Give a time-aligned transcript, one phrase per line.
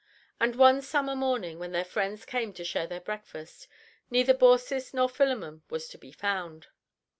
[0.39, 3.67] And one summer morning when their friends came to share their breakfast,
[4.09, 6.65] neither Baucis nor Philemon was to be found!